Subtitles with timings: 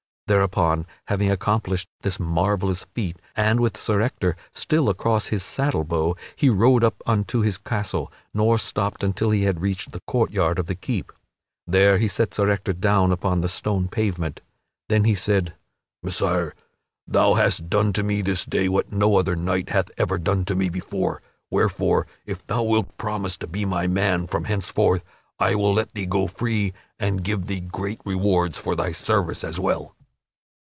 [0.27, 6.15] Thereupon, having accomplished this marvellous feat, and with Sir Ector still across his saddle bow,
[6.37, 10.57] he rode up unto his castle, nor stopped until he had reached the court yard
[10.57, 11.11] of the keep.
[11.67, 14.39] There he set Sir Ector down upon the stone pavement.
[14.87, 15.53] Then he said:
[16.01, 16.53] "Messire,
[17.05, 20.55] thou hast done to me this day what no other knight hath ever done to
[20.55, 25.03] me before, wherefore, if thou wilt promise to be my man from henceforth,
[25.39, 29.59] I will let thee go free and give thee great rewards for thy services as
[29.59, 29.93] well."